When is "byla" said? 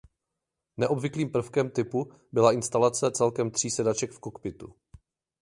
2.31-2.53